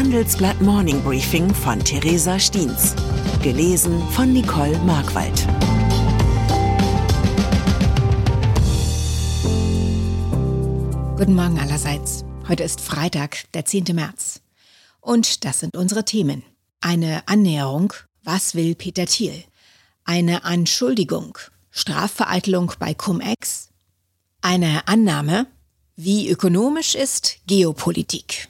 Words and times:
Handelsblatt 0.00 0.58
Morning 0.62 1.02
Briefing 1.02 1.54
von 1.54 1.78
Theresa 1.78 2.38
Stiens. 2.38 2.94
Gelesen 3.42 4.02
von 4.12 4.32
Nicole 4.32 4.78
Markwald. 4.78 5.46
Guten 11.18 11.34
Morgen 11.34 11.58
allerseits. 11.58 12.24
Heute 12.48 12.62
ist 12.62 12.80
Freitag, 12.80 13.52
der 13.52 13.66
10. 13.66 13.84
März. 13.92 14.40
Und 15.02 15.44
das 15.44 15.60
sind 15.60 15.76
unsere 15.76 16.06
Themen. 16.06 16.44
Eine 16.80 17.28
Annäherung. 17.28 17.92
Was 18.24 18.54
will 18.54 18.74
Peter 18.74 19.04
Thiel? 19.04 19.44
Eine 20.04 20.44
Anschuldigung. 20.44 21.36
Strafvereitelung 21.72 22.72
bei 22.78 22.94
Cum-Ex. 22.94 23.68
Eine 24.40 24.88
Annahme. 24.88 25.46
Wie 25.94 26.30
ökonomisch 26.30 26.94
ist 26.94 27.36
Geopolitik? 27.46 28.49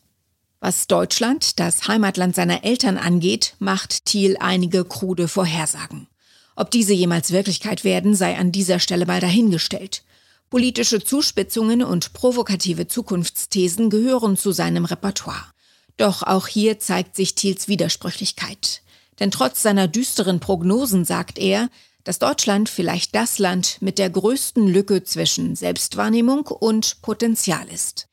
Was 0.59 0.87
Deutschland, 0.87 1.59
das 1.59 1.87
Heimatland 1.87 2.35
seiner 2.35 2.63
Eltern 2.63 2.97
angeht, 2.97 3.53
macht 3.59 4.05
Thiel 4.05 4.37
einige 4.39 4.85
krude 4.85 5.27
Vorhersagen. 5.27 6.07
Ob 6.55 6.71
diese 6.71 6.93
jemals 6.93 7.31
Wirklichkeit 7.31 7.83
werden, 7.83 8.15
sei 8.15 8.37
an 8.37 8.51
dieser 8.51 8.79
Stelle 8.79 9.05
mal 9.05 9.19
dahingestellt. 9.19 10.03
Politische 10.49 11.03
Zuspitzungen 11.03 11.83
und 11.83 12.13
provokative 12.13 12.87
Zukunftsthesen 12.87 13.91
gehören 13.91 14.37
zu 14.37 14.51
seinem 14.51 14.85
Repertoire. 14.85 15.53
Doch 15.97 16.23
auch 16.23 16.47
hier 16.47 16.79
zeigt 16.79 17.15
sich 17.15 17.35
Thiels 17.35 17.67
Widersprüchlichkeit. 17.67 18.81
Denn 19.19 19.29
trotz 19.29 19.61
seiner 19.61 19.87
düsteren 19.87 20.39
Prognosen 20.39 21.05
sagt 21.05 21.37
er, 21.37 21.69
dass 22.03 22.19
Deutschland 22.19 22.69
vielleicht 22.69 23.13
das 23.13 23.37
Land 23.37 23.77
mit 23.81 23.99
der 23.99 24.09
größten 24.09 24.67
Lücke 24.67 25.03
zwischen 25.03 25.55
Selbstwahrnehmung 25.55 26.47
und 26.47 27.01
Potenzial 27.01 27.67
ist. 27.67 28.07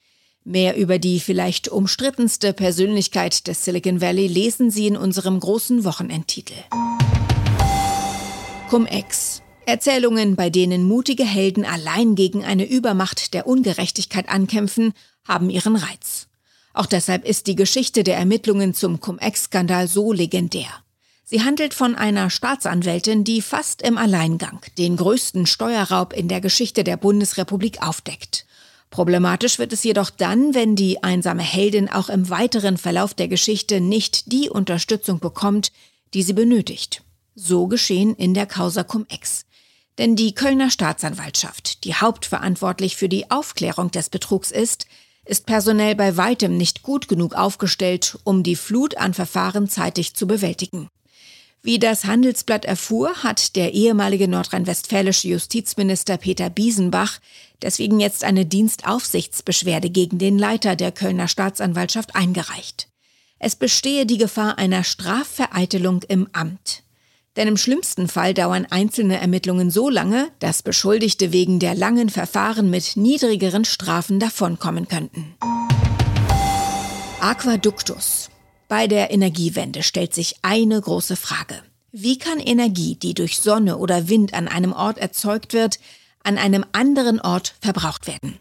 Mehr 0.47 0.77
über 0.77 0.99
die 0.99 1.21
vielleicht 1.21 1.69
umstrittenste 1.69 2.53
Persönlichkeit 2.53 3.47
des 3.47 3.65
Silicon 3.65 4.03
Valley 4.03 4.27
lesen 4.27 4.71
Sie 4.71 4.87
in 4.87 4.95
unserem 4.95 5.41
großen 5.41 5.85
Wochenendtitel. 5.85 6.53
Cum-Ex. 8.69 9.41
Erzählungen, 9.65 10.37
bei 10.37 10.51
denen 10.51 10.85
mutige 10.85 11.25
Helden 11.25 11.65
allein 11.65 12.15
gegen 12.15 12.45
eine 12.45 12.67
Übermacht 12.67 13.33
der 13.33 13.47
Ungerechtigkeit 13.47 14.29
ankämpfen, 14.29 14.93
haben 15.27 15.49
ihren 15.49 15.77
Reiz. 15.77 16.27
Auch 16.75 16.85
deshalb 16.85 17.25
ist 17.25 17.47
die 17.47 17.57
Geschichte 17.57 18.05
der 18.05 18.19
Ermittlungen 18.19 18.75
zum 18.75 19.01
Cum-Ex-Skandal 19.01 19.89
so 19.89 20.13
legendär. 20.13 20.69
Sie 21.25 21.43
handelt 21.43 21.73
von 21.73 21.95
einer 21.95 22.29
Staatsanwältin, 22.29 23.25
die 23.25 23.41
fast 23.41 23.81
im 23.81 23.97
Alleingang 23.97 24.61
den 24.77 24.99
größten 24.99 25.47
Steuerraub 25.47 26.13
in 26.13 26.29
der 26.29 26.43
Geschichte 26.43 26.85
der 26.85 26.99
Bundesrepublik 26.99 27.81
aufdeckt. 27.81 28.45
Problematisch 28.95 29.59
wird 29.59 29.73
es 29.73 29.83
jedoch 29.83 30.09
dann, 30.09 30.55
wenn 30.55 30.77
die 30.77 31.03
einsame 31.03 31.43
Heldin 31.43 31.89
auch 31.89 32.09
im 32.09 32.31
weiteren 32.31 32.79
Verlauf 32.79 33.13
der 33.13 33.27
Geschichte 33.27 33.81
nicht 33.81 34.31
die 34.31 34.49
Unterstützung 34.49 35.19
bekommt, 35.19 35.73
die 36.15 36.23
sie 36.23 36.33
benötigt. 36.33 37.03
So 37.35 37.67
geschehen 37.67 38.15
in 38.15 38.35
der 38.35 38.47
Causa 38.47 38.85
Cum-Ex. 38.85 39.47
Denn 39.99 40.15
die 40.15 40.33
Kölner 40.33 40.71
Staatsanwaltschaft, 40.71 41.83
die 41.83 41.97
hauptverantwortlich 41.97 42.95
für 42.95 43.09
die 43.09 43.33
Aufklärung 43.33 43.91
des 43.91 44.11
Betrugs 44.11 44.53
ist, 44.53 44.87
ist 45.25 45.45
personell 45.45 45.97
bei 45.97 46.17
weitem 46.17 46.57
nicht 46.57 46.85
gut 46.85 47.09
genug 47.09 47.35
aufgestellt, 47.35 48.17
um 48.23 48.45
die 48.45 48.55
Flut 48.55 48.97
an 48.97 49.13
Verfahren 49.13 49.69
zeitig 49.69 50.15
zu 50.15 50.29
bewältigen. 50.29 50.89
Wie 51.67 51.79
das 51.79 52.05
Handelsblatt 52.05 52.67
erfuhr, 52.67 53.23
hat 53.23 53.57
der 53.57 53.73
ehemalige 53.73 54.29
nordrhein-westfälische 54.29 55.29
Justizminister 55.29 56.19
Peter 56.19 56.51
Biesenbach 56.51 57.21
deswegen 57.63 58.01
jetzt 58.01 58.23
eine 58.23 58.45
Dienstaufsichtsbeschwerde 58.45 59.89
gegen 59.89 60.19
den 60.19 60.39
Leiter 60.39 60.77
der 60.77 60.93
Kölner 60.93 61.27
Staatsanwaltschaft 61.27 62.15
eingereicht. 62.15 62.89
Es 63.39 63.57
bestehe 63.57 64.05
die 64.05 64.19
Gefahr 64.19 64.59
einer 64.59 64.85
Strafvereitelung 64.85 66.03
im 66.07 66.29
Amt. 66.35 66.83
Denn 67.37 67.49
im 67.49 67.57
schlimmsten 67.57 68.09
Fall 68.09 68.35
dauern 68.35 68.67
einzelne 68.69 69.19
Ermittlungen 69.19 69.71
so 69.71 69.89
lange, 69.89 70.29
dass 70.41 70.63
Beschuldigte 70.63 71.33
wegen 71.33 71.61
der 71.61 71.75
langen 71.75 72.11
Verfahren 72.11 72.69
mit 72.69 72.95
niedrigeren 72.99 73.65
Strafen 73.65 74.21
davonkommen 74.21 74.87
könnten. 74.87 75.35
Aquaductus. 77.21 78.29
Bei 78.69 78.87
der 78.87 79.11
Energiewende 79.11 79.83
stellt 79.83 80.15
sich 80.15 80.37
eine 80.43 80.81
große 80.81 81.17
Frage. 81.17 81.63
Wie 81.93 82.19
kann 82.19 82.41
Energie, 82.41 82.97
die 82.97 83.15
durch 83.15 83.39
Sonne 83.39 83.77
oder 83.77 84.09
Wind 84.09 84.35
an 84.35 84.49
einem 84.49 84.73
Ort 84.73 84.99
erzeugt 84.99 85.53
wird, 85.53 85.79
an 86.23 86.39
einem 86.39 86.65
anderen 86.73 87.21
Ort 87.21 87.55
verbraucht 87.61 88.07
werden? 88.07 88.39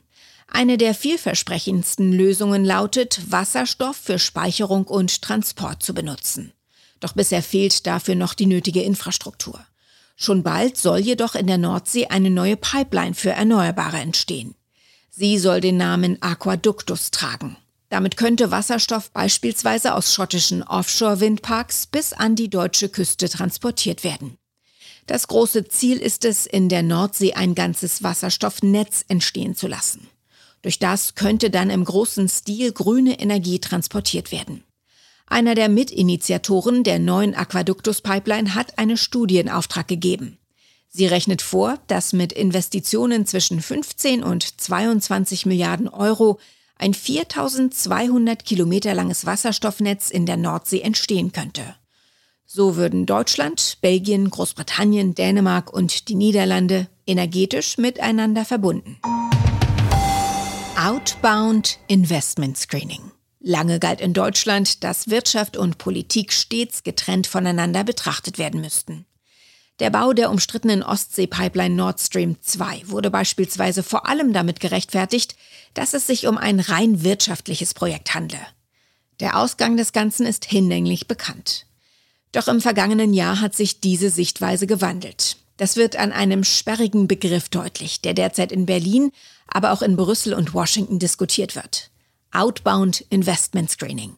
Eine 0.47 0.77
der 0.77 0.93
vielversprechendsten 0.93 2.13
Lösungen 2.13 2.63
lautet, 2.63 3.31
Wasserstoff 3.31 3.97
für 3.97 4.19
Speicherung 4.19 4.85
und 4.85 5.21
Transport 5.21 5.83
zu 5.83 5.93
benutzen. 5.93 6.53
Doch 6.99 7.13
bisher 7.13 7.43
fehlt 7.43 7.85
dafür 7.85 8.15
noch 8.15 8.33
die 8.33 8.45
nötige 8.45 8.81
Infrastruktur. 8.81 9.59
Schon 10.15 10.43
bald 10.43 10.77
soll 10.77 10.99
jedoch 10.99 11.35
in 11.35 11.47
der 11.47 11.57
Nordsee 11.57 12.07
eine 12.07 12.29
neue 12.29 12.55
Pipeline 12.55 13.13
für 13.13 13.31
Erneuerbare 13.31 13.97
entstehen. 13.97 14.55
Sie 15.09 15.37
soll 15.37 15.59
den 15.59 15.77
Namen 15.77 16.21
Aquaductus 16.21 17.11
tragen. 17.11 17.57
Damit 17.93 18.17
könnte 18.17 18.49
Wasserstoff 18.49 19.11
beispielsweise 19.11 19.93
aus 19.93 20.15
schottischen 20.15 20.63
Offshore-Windparks 20.63 21.85
bis 21.85 22.11
an 22.11 22.35
die 22.35 22.49
deutsche 22.49 22.89
Küste 22.89 23.29
transportiert 23.29 24.03
werden. 24.03 24.39
Das 25.05 25.27
große 25.27 25.67
Ziel 25.67 25.97
ist 25.99 26.25
es, 26.25 26.47
in 26.47 26.69
der 26.69 26.81
Nordsee 26.81 27.33
ein 27.33 27.53
ganzes 27.53 28.01
Wasserstoffnetz 28.01 29.05
entstehen 29.09 29.55
zu 29.55 29.67
lassen. 29.67 30.09
Durch 30.63 30.79
das 30.79 31.13
könnte 31.13 31.51
dann 31.51 31.69
im 31.69 31.85
großen 31.85 32.27
Stil 32.29 32.71
grüne 32.71 33.19
Energie 33.19 33.59
transportiert 33.59 34.31
werden. 34.31 34.63
Einer 35.27 35.53
der 35.53 35.69
Mitinitiatoren 35.69 36.83
der 36.83 36.97
neuen 36.97 37.35
Aquaductus-Pipeline 37.35 38.55
hat 38.55 38.79
eine 38.79 38.97
Studie 38.97 39.37
in 39.37 39.49
Auftrag 39.51 39.87
gegeben. 39.87 40.39
Sie 40.89 41.05
rechnet 41.05 41.43
vor, 41.43 41.77
dass 41.85 42.11
mit 42.11 42.33
Investitionen 42.33 43.27
zwischen 43.27 43.61
15 43.61 44.23
und 44.23 44.59
22 44.59 45.45
Milliarden 45.45 45.87
Euro 45.87 46.39
ein 46.83 46.93
4200 46.93 48.43
Kilometer 48.43 48.93
langes 48.93 49.25
Wasserstoffnetz 49.25 50.09
in 50.09 50.25
der 50.25 50.35
Nordsee 50.35 50.81
entstehen 50.81 51.31
könnte. 51.31 51.63
So 52.45 52.75
würden 52.75 53.05
Deutschland, 53.05 53.77
Belgien, 53.79 54.29
Großbritannien, 54.29 55.15
Dänemark 55.15 55.71
und 55.71 56.09
die 56.09 56.15
Niederlande 56.15 56.89
energetisch 57.07 57.77
miteinander 57.77 58.43
verbunden. 58.43 58.99
Outbound 60.77 61.79
Investment 61.87 62.57
Screening. 62.57 63.11
Lange 63.39 63.79
galt 63.79 64.01
in 64.01 64.13
Deutschland, 64.13 64.83
dass 64.83 65.09
Wirtschaft 65.09 65.55
und 65.55 65.77
Politik 65.77 66.33
stets 66.33 66.83
getrennt 66.83 67.27
voneinander 67.27 67.85
betrachtet 67.85 68.37
werden 68.37 68.59
müssten. 68.59 69.05
Der 69.79 69.89
Bau 69.89 70.13
der 70.13 70.29
umstrittenen 70.29 70.83
Ostsee-Pipeline 70.83 71.75
Nord 71.75 71.99
Stream 71.99 72.37
2 72.41 72.83
wurde 72.85 73.09
beispielsweise 73.09 73.81
vor 73.81 74.07
allem 74.07 74.31
damit 74.31 74.59
gerechtfertigt, 74.59 75.35
dass 75.73 75.93
es 75.93 76.05
sich 76.05 76.27
um 76.27 76.37
ein 76.37 76.59
rein 76.59 77.03
wirtschaftliches 77.03 77.73
Projekt 77.73 78.13
handle. 78.13 78.39
Der 79.19 79.37
Ausgang 79.37 79.75
des 79.75 79.91
Ganzen 79.91 80.25
ist 80.25 80.45
hinlänglich 80.45 81.07
bekannt. 81.07 81.65
Doch 82.31 82.47
im 82.47 82.61
vergangenen 82.61 83.13
Jahr 83.13 83.41
hat 83.41 83.55
sich 83.55 83.79
diese 83.79 84.09
Sichtweise 84.09 84.67
gewandelt. 84.67 85.37
Das 85.57 85.75
wird 85.75 85.95
an 85.95 86.11
einem 86.11 86.43
sperrigen 86.43 87.07
Begriff 87.07 87.49
deutlich, 87.49 88.01
der 88.01 88.13
derzeit 88.13 88.51
in 88.51 88.65
Berlin, 88.65 89.11
aber 89.47 89.71
auch 89.71 89.81
in 89.81 89.95
Brüssel 89.95 90.33
und 90.33 90.53
Washington 90.53 90.99
diskutiert 90.99 91.55
wird. 91.55 91.91
Outbound 92.31 93.01
Investment 93.09 93.69
Screening. 93.69 94.17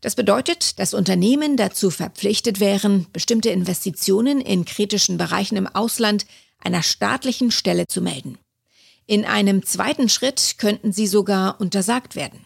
Das 0.00 0.14
bedeutet, 0.14 0.78
dass 0.78 0.94
Unternehmen 0.94 1.56
dazu 1.56 1.90
verpflichtet 1.90 2.60
wären, 2.60 3.06
bestimmte 3.12 3.50
Investitionen 3.50 4.40
in 4.40 4.64
kritischen 4.64 5.18
Bereichen 5.18 5.56
im 5.56 5.66
Ausland 5.66 6.26
einer 6.60 6.82
staatlichen 6.82 7.50
Stelle 7.50 7.86
zu 7.86 8.00
melden. 8.00 8.38
In 9.06 9.24
einem 9.24 9.64
zweiten 9.64 10.08
Schritt 10.08 10.56
könnten 10.58 10.92
sie 10.92 11.06
sogar 11.06 11.60
untersagt 11.60 12.14
werden. 12.14 12.44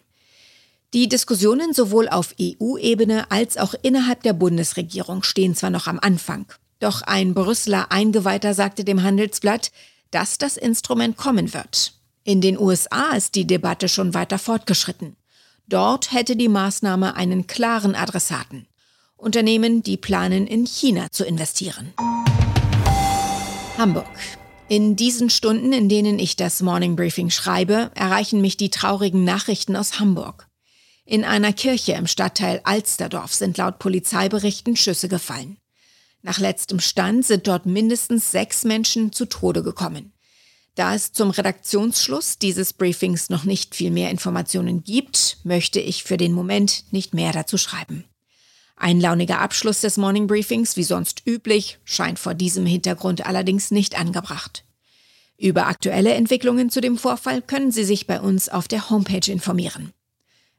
Die 0.94 1.08
Diskussionen 1.08 1.72
sowohl 1.72 2.08
auf 2.08 2.34
EU-Ebene 2.40 3.30
als 3.30 3.56
auch 3.56 3.74
innerhalb 3.82 4.22
der 4.22 4.34
Bundesregierung 4.34 5.22
stehen 5.22 5.54
zwar 5.54 5.70
noch 5.70 5.86
am 5.86 5.98
Anfang, 5.98 6.46
doch 6.80 7.02
ein 7.02 7.32
Brüsseler 7.34 7.90
Eingeweihter 7.90 8.54
sagte 8.54 8.84
dem 8.84 9.02
Handelsblatt, 9.02 9.72
dass 10.10 10.36
das 10.36 10.56
Instrument 10.56 11.16
kommen 11.16 11.54
wird. 11.54 11.94
In 12.24 12.40
den 12.40 12.58
USA 12.58 13.12
ist 13.16 13.34
die 13.34 13.46
Debatte 13.46 13.88
schon 13.88 14.14
weiter 14.14 14.38
fortgeschritten. 14.38 15.16
Dort 15.72 16.12
hätte 16.12 16.36
die 16.36 16.50
Maßnahme 16.50 17.16
einen 17.16 17.46
klaren 17.46 17.94
Adressaten. 17.94 18.66
Unternehmen, 19.16 19.82
die 19.82 19.96
planen, 19.96 20.46
in 20.46 20.66
China 20.66 21.10
zu 21.10 21.24
investieren. 21.24 21.94
Hamburg. 23.78 24.06
In 24.68 24.96
diesen 24.96 25.30
Stunden, 25.30 25.72
in 25.72 25.88
denen 25.88 26.18
ich 26.18 26.36
das 26.36 26.60
Morning 26.60 26.94
Briefing 26.94 27.30
schreibe, 27.30 27.90
erreichen 27.94 28.42
mich 28.42 28.58
die 28.58 28.68
traurigen 28.68 29.24
Nachrichten 29.24 29.74
aus 29.74 29.98
Hamburg. 29.98 30.46
In 31.06 31.24
einer 31.24 31.54
Kirche 31.54 31.92
im 31.92 32.06
Stadtteil 32.06 32.60
Alsterdorf 32.64 33.32
sind 33.32 33.56
laut 33.56 33.78
Polizeiberichten 33.78 34.76
Schüsse 34.76 35.08
gefallen. 35.08 35.56
Nach 36.20 36.38
letztem 36.38 36.80
Stand 36.80 37.24
sind 37.24 37.46
dort 37.46 37.64
mindestens 37.64 38.30
sechs 38.30 38.64
Menschen 38.64 39.10
zu 39.10 39.24
Tode 39.24 39.62
gekommen. 39.62 40.12
Da 40.74 40.94
es 40.94 41.12
zum 41.12 41.30
Redaktionsschluss 41.30 42.38
dieses 42.38 42.72
Briefings 42.72 43.28
noch 43.28 43.44
nicht 43.44 43.74
viel 43.74 43.90
mehr 43.90 44.10
Informationen 44.10 44.82
gibt, 44.82 45.36
möchte 45.44 45.80
ich 45.80 46.02
für 46.02 46.16
den 46.16 46.32
Moment 46.32 46.84
nicht 46.92 47.12
mehr 47.12 47.32
dazu 47.32 47.58
schreiben. 47.58 48.04
Ein 48.76 48.98
launiger 48.98 49.40
Abschluss 49.40 49.82
des 49.82 49.98
Morning 49.98 50.26
Briefings, 50.26 50.76
wie 50.78 50.82
sonst 50.82 51.22
üblich, 51.26 51.78
scheint 51.84 52.18
vor 52.18 52.34
diesem 52.34 52.64
Hintergrund 52.64 53.26
allerdings 53.26 53.70
nicht 53.70 53.98
angebracht. 54.00 54.64
Über 55.36 55.66
aktuelle 55.66 56.14
Entwicklungen 56.14 56.70
zu 56.70 56.80
dem 56.80 56.96
Vorfall 56.96 57.42
können 57.42 57.70
Sie 57.70 57.84
sich 57.84 58.06
bei 58.06 58.20
uns 58.20 58.48
auf 58.48 58.66
der 58.66 58.88
Homepage 58.88 59.30
informieren. 59.30 59.92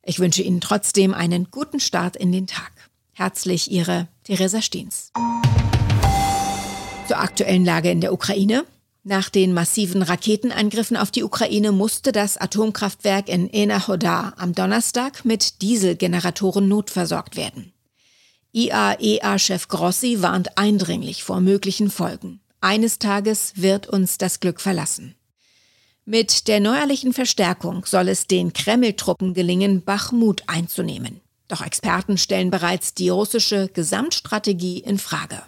Ich 0.04 0.20
wünsche 0.20 0.44
Ihnen 0.44 0.62
trotzdem 0.62 1.14
einen 1.14 1.50
guten 1.50 1.80
Start 1.80 2.16
in 2.16 2.32
den 2.32 2.46
Tag. 2.46 2.72
Herzlich 3.14 3.72
Ihre 3.72 4.08
Theresa 4.26 4.62
Steens. 4.62 5.12
Zur 7.08 7.20
aktuellen 7.20 7.66
Lage 7.66 7.90
in 7.90 8.02
der 8.02 8.14
Ukraine. 8.14 8.66
Nach 9.06 9.30
den 9.30 9.54
massiven 9.54 10.02
Raketenangriffen 10.02 10.96
auf 10.96 11.12
die 11.12 11.24
Ukraine 11.24 11.74
musste 11.74 12.14
das 12.14 12.38
Atomkraftwerk 12.38 13.28
in 13.28 13.50
Enahodar 13.50 14.34
am 14.38 14.56
Donnerstag 14.56 15.26
mit 15.26 15.62
Dieselgeneratoren 15.62 16.70
notversorgt 16.70 17.36
werden. 17.36 17.74
IAEA-Chef 18.54 19.68
Grossi 19.68 20.22
warnt 20.22 20.58
eindringlich 20.58 21.26
vor 21.26 21.42
möglichen 21.42 21.90
Folgen. 21.90 22.40
Eines 22.62 22.98
Tages 22.98 23.54
wird 23.58 23.88
uns 23.88 24.18
das 24.18 24.40
Glück 24.40 24.62
verlassen. 24.62 25.16
Mit 26.06 26.48
der 26.48 26.62
neuerlichen 26.62 27.12
Verstärkung 27.12 27.86
soll 27.86 28.08
es 28.08 28.28
den 28.28 28.54
Kreml-Truppen 28.54 29.34
gelingen, 29.34 29.84
Bachmut 29.84 30.44
einzunehmen. 30.48 31.20
Doch 31.50 31.62
Experten 31.66 32.18
stellen 32.18 32.52
bereits 32.52 32.94
die 32.94 33.10
russische 33.10 33.68
Gesamtstrategie 33.68 34.80
in 34.80 34.98
Frage. 34.98 35.42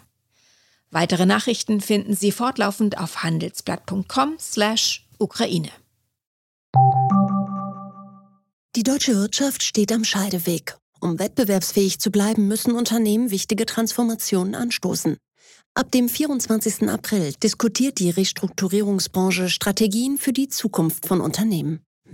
Weitere 0.95 1.25
Nachrichten 1.25 1.81
finden 1.81 2.15
Sie 2.15 2.31
fortlaufend 2.31 2.97
auf 2.97 3.21
handelsblatt.com/Ukraine. 3.21 5.69
Die 8.77 8.83
deutsche 8.83 9.15
Wirtschaft 9.15 9.63
steht 9.63 9.91
am 9.91 10.05
Scheideweg. 10.05 10.77
Um 11.01 11.19
wettbewerbsfähig 11.19 11.99
zu 11.99 12.11
bleiben, 12.11 12.47
müssen 12.47 12.73
Unternehmen 12.73 13.29
wichtige 13.29 13.65
Transformationen 13.65 14.55
anstoßen. 14.55 15.17
Ab 15.73 15.91
dem 15.91 16.07
24. 16.07 16.87
April 16.87 17.33
diskutiert 17.43 17.99
die 17.99 18.11
Restrukturierungsbranche 18.11 19.49
Strategien 19.49 20.17
für 20.17 20.31
die 20.31 20.47
Zukunft 20.47 21.07
von 21.07 21.19
Unternehmen. 21.19 21.81